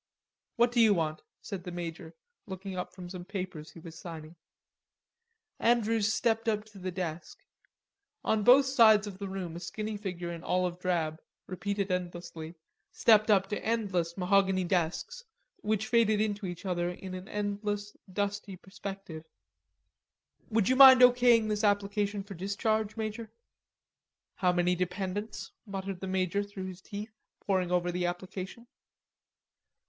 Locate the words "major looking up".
1.71-2.91